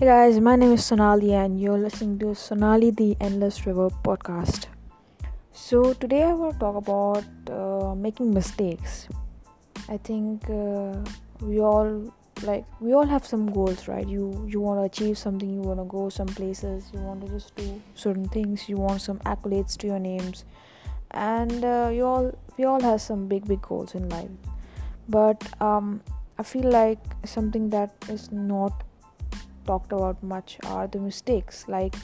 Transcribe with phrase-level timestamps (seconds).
[0.00, 4.64] Hey guys, my name is Sonali, and you're listening to Sonali the Endless River podcast.
[5.52, 9.10] So, today I want to talk about uh, making mistakes.
[9.90, 10.96] I think uh,
[11.42, 12.14] we all
[12.44, 15.78] like we all have some goals right you you want to achieve something you want
[15.78, 19.76] to go some places you want to just do certain things you want some accolades
[19.76, 20.46] to your names
[21.10, 24.30] and uh, you all we all have some big big goals in life
[25.10, 26.00] but um,
[26.38, 28.82] i feel like something that is not
[29.66, 31.66] talked about much are the mistakes.
[31.68, 31.94] Like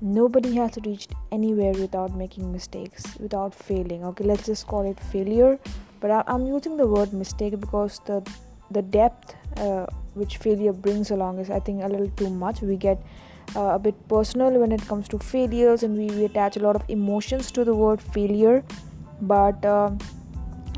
[0.00, 4.04] nobody has reached anywhere without making mistakes without failing.
[4.04, 5.58] Okay let's just call it failure.
[6.00, 8.22] But I, i'm using the word mistake because the
[8.70, 12.62] the depth uh, which failure brings along is i think a little too much.
[12.62, 13.02] We get
[13.56, 16.76] uh, a bit personal when it comes to failures and we, we attach a lot
[16.76, 18.64] of emotions to the word failure.
[19.20, 19.90] But uh,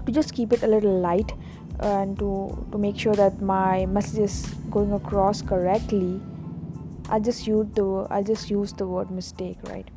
[0.06, 1.32] to just keep it a little light
[1.80, 6.20] and to to make sure that my message is going across correctly
[7.08, 9.88] i just use the i just use the word mistake right?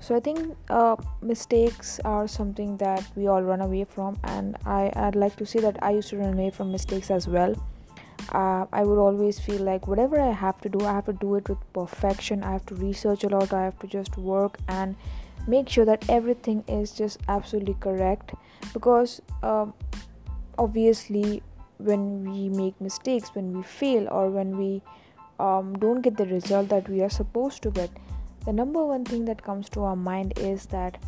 [0.00, 4.90] So i think uh, mistakes are something that we all run away from and i
[4.96, 7.54] i'd like to say that i used to run away from mistakes as well.
[8.30, 11.34] Uh, i would always feel like whatever i have to do i have to do
[11.36, 12.42] it with perfection.
[12.42, 13.52] I have to research a lot.
[13.52, 14.96] I have to just work and
[15.46, 18.34] make sure that everything is just absolutely correct.
[18.72, 19.74] Because um,
[20.58, 21.42] obviously
[21.78, 24.82] when we make mistakes when we fail or when we
[25.38, 27.90] um, don't get the result that we are supposed to get
[28.44, 30.98] the number one thing that comes to our mind is that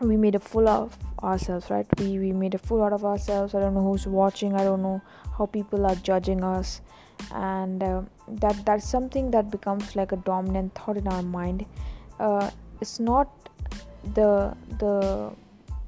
[0.00, 1.86] we made a fool of ourselves right?
[1.98, 3.54] We we made a fool out of ourselves.
[3.54, 4.54] I don't know who's watching.
[4.54, 5.00] I don't know
[5.38, 6.80] how people are judging us.
[7.32, 11.66] And uh, that that's something that becomes like a dominant thought in our mind.
[12.18, 12.50] Uh,
[12.80, 13.30] it's not
[14.14, 15.32] the the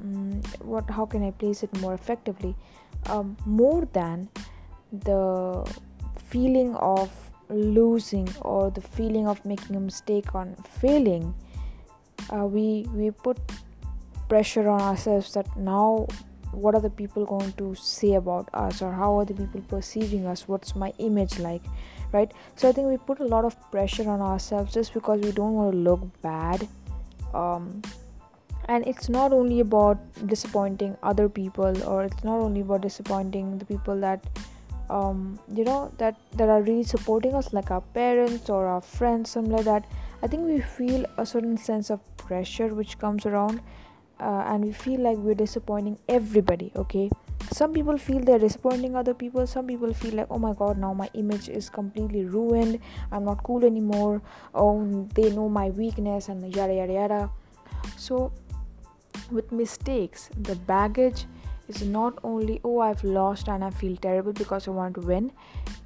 [0.05, 2.55] um, what how can i place it more effectively?
[3.07, 4.29] Um, more than
[4.93, 5.65] the
[6.29, 7.11] feeling of
[7.49, 11.35] losing or the feeling of making a mistake on failing
[12.33, 13.39] uh, we we put
[14.29, 16.07] pressure on ourselves that now
[16.53, 20.25] what are the people going to say about us or how are the people perceiving
[20.25, 20.47] us?
[20.47, 21.63] What's my image like?
[22.13, 22.33] Right?
[22.55, 25.55] So i think we put a lot of pressure on ourselves just because we don't
[25.55, 26.69] want to look bad
[27.35, 27.83] um,
[28.69, 33.65] and it's not only about disappointing other people or it's not only about disappointing the
[33.65, 34.25] people that
[34.91, 39.31] um, you know that that are really supporting us like our parents or our friends
[39.31, 39.87] something like that.
[40.23, 43.61] I think we feel a certain sense of pressure which comes around
[44.21, 47.11] uh, and we feel like we're disappointing everybody okay?
[47.53, 49.47] Some people feel they're disappointing other people.
[49.47, 52.81] Some people feel like oh my god now my image is completely ruined.
[53.13, 54.23] I'm not cool anymore.
[54.55, 57.31] Oh they know my weakness and yada yada yada.
[57.97, 58.33] So
[59.35, 60.31] with mistakes.
[60.41, 61.27] The baggage
[61.69, 65.33] is not only oh i've lost and i feel terrible because i want to win.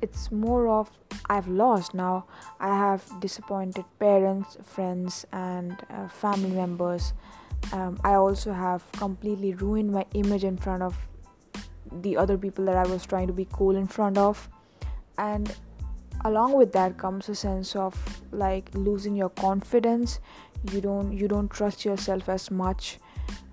[0.03, 0.91] It's more of
[1.31, 1.95] i've lost.
[1.95, 2.27] Now
[2.61, 7.13] i have disappointed parents friends and uh, family members.
[7.73, 10.97] Um, i also have completely ruined my image in front of
[12.03, 14.49] the other people that i was trying to be cool in front of.
[15.17, 15.55] And
[16.25, 17.95] along with that comes a sense of
[18.33, 20.21] like losing your confidence.
[20.73, 22.99] You don't you don't trust yourself as much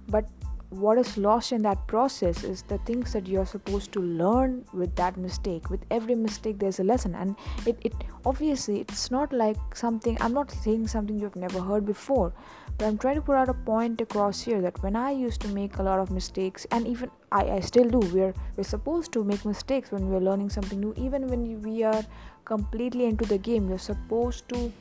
[0.07, 0.27] but
[0.69, 4.95] what is lost in that process is the things that you're supposed to learn with
[4.95, 5.69] that mistake.
[5.69, 7.15] With every mistake there's a lesson.
[7.15, 7.35] And
[7.65, 7.93] it, it
[8.25, 12.33] obviously it's not like something i'm not saying something you've never heard before
[12.77, 15.47] but i'm trying to put out a point across here that when i used to
[15.49, 19.23] make a lot of mistakes and even i, I still do we're we're supposed to
[19.23, 20.93] make mistakes when we're learning something new.
[20.97, 22.03] Even when we are
[22.45, 24.71] completely into the game you're supposed to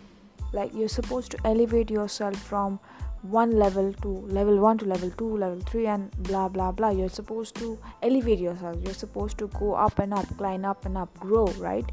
[0.52, 2.78] like you're supposed to elevate yourself from
[3.24, 4.08] one level to
[4.38, 6.90] level 1 to level 2 level 3 and blah blah blah.
[6.90, 8.76] You're supposed to elevate yourself.
[8.82, 11.90] You're supposed to go up and up climb up and up grow right?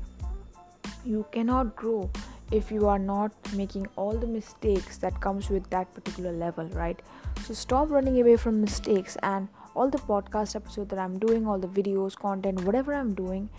[1.06, 2.10] You cannot grow
[2.52, 7.02] if you are not making all the mistakes that comes with that particular level right?
[7.46, 11.58] So stop running away from mistakes and all the podcast episode that i'm doing all
[11.58, 13.50] the videos content whatever i'm doing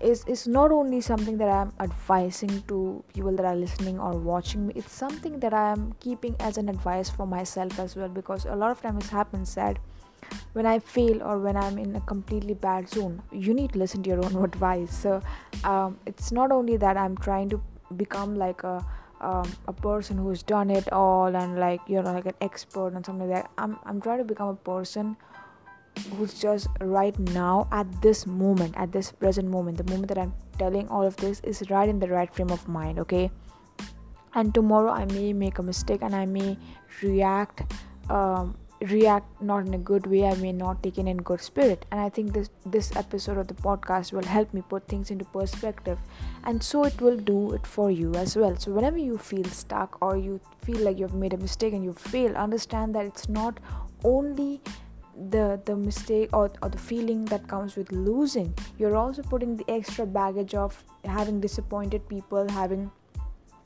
[0.00, 4.66] is is not only something that i'm advising to people that are listening or watching
[4.66, 8.46] me it's something that i am keeping as an advice for myself as well because
[8.46, 9.78] a lot of times it happens that
[10.54, 14.02] when i fail or when i'm in a completely bad zone you need to listen
[14.02, 14.96] to your own advice.
[14.96, 15.22] So
[15.64, 17.62] um, it's not only that i'm trying to
[17.96, 18.84] become like a
[19.20, 23.04] um, a person who's done it all and like you know like an expert and
[23.04, 23.50] something like that.
[23.58, 25.16] I'm, I'm trying to become a person
[26.16, 30.32] who's just right now at this moment at this present moment the moment that i'm
[30.58, 33.30] telling all of this is right in the right frame of mind okay?
[34.34, 36.56] And tomorrow i may make a mistake and i may
[37.02, 37.72] react
[38.08, 38.56] um,
[38.90, 41.84] react not in a good way i may not take it in good spirit.
[41.90, 45.24] And i think this this episode of the podcast will help me put things into
[45.24, 45.98] perspective.
[46.44, 48.56] And so it will do it for you as well.
[48.56, 51.92] So whenever you feel stuck or you feel like you've made a mistake and you
[51.92, 53.58] fail understand that it's not
[54.04, 54.60] only
[55.28, 59.64] the the mistake or, or the feeling that comes with losing you're also putting the
[59.70, 62.90] extra baggage of having disappointed people having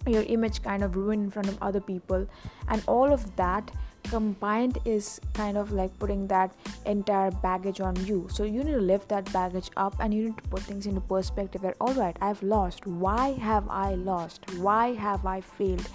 [0.07, 2.27] your image kind of ruined in front of other people.
[2.69, 3.71] And all of that
[4.05, 6.55] combined is kind of like putting that
[6.85, 8.27] entire baggage on you.
[8.31, 11.01] So you need to lift that baggage up and you need to put things into
[11.01, 12.87] perspective that all right i've lost.
[12.87, 14.45] Why have i lost?
[14.57, 15.89] Why have i failed?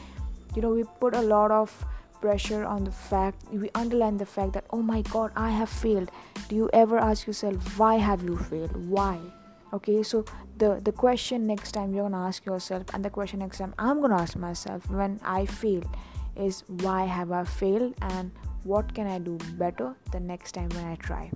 [0.56, 1.86] You know we put a lot of
[2.22, 6.12] pressure on the fact we underline the fact that oh my god i have failed
[6.48, 9.18] do you ever ask yourself why have you failed why
[9.74, 10.26] okay so
[10.58, 14.02] the the question next time you're gonna ask yourself and the question next time i'm
[14.02, 15.84] gonna ask myself when i fail
[16.40, 18.32] is why have I failed and
[18.64, 21.32] what can I do better the next time when I try.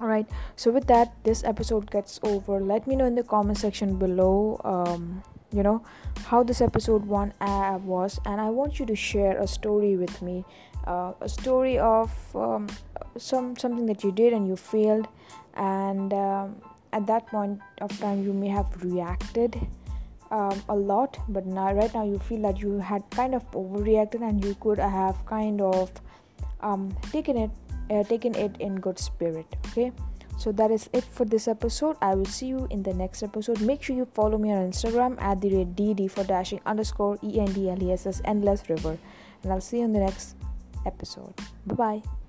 [0.00, 2.60] Alright, so with that, this episode gets over.
[2.60, 5.82] Let me know in the comment section below, um, you know,
[6.26, 10.22] how this episode one uh, was, and I want you to share a story with
[10.22, 10.44] me,
[10.86, 12.68] uh, a story of um,
[13.16, 15.08] some something that you did and you failed,
[15.54, 16.56] and um,
[16.92, 19.60] at that point of time you may have reacted
[20.30, 21.18] um, a lot.
[21.28, 24.78] But now right now you feel that you had kind of overreacted and you could
[24.78, 25.90] have kind of
[26.62, 27.50] um, taken it
[27.90, 29.92] uh, taken it in good spirit okay
[30.42, 31.96] so that is it for this episode.
[32.02, 33.60] I will see you in the next episode.
[33.60, 38.20] Make sure you follow me on instagram at the rate dd for dashing underscore endless
[38.24, 38.98] endless river.
[39.44, 40.34] And i'll see you in the next
[40.84, 41.34] episode.
[41.66, 42.21] Bye bye